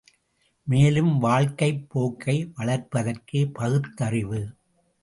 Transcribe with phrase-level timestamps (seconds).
[0.67, 4.41] மேலும் வாழ்க்கைப் போக்கை வளர்ப்பதற்கே பகுத்தறிவு.